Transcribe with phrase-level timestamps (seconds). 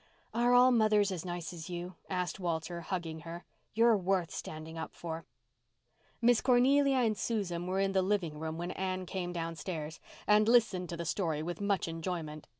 [0.33, 3.45] "Are all mothers as nice as you?" asked Walter, hugging her.
[3.75, 5.27] "You're worth standing up for."
[6.19, 10.89] Miss Cornelia and Susan were in the living room when Anne came downstairs, and listened
[10.89, 12.47] to the story with much enjoyment.